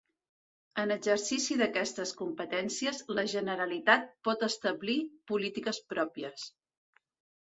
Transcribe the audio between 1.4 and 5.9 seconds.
d'aquestes competències, la Generalitat pot establir polítiques